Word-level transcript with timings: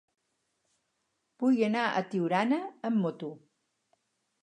Vull 1.45 1.63
anar 1.69 1.85
a 1.89 2.03
Tiurana 2.09 2.61
amb 2.91 3.07
moto. 3.07 3.33